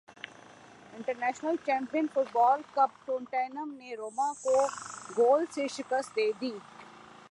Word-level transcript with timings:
international 0.93 1.55
Champion 1.65 2.07
Football 2.13 2.61
Cup 2.73 3.05
Tottenham 3.05 3.73
نے 3.79 3.95
Roma 3.95 4.31
کو 4.43 4.55
گول 5.17 5.45
سے 5.53 5.67
شکست 5.77 6.15
دے 6.15 6.31
دی 6.41 6.51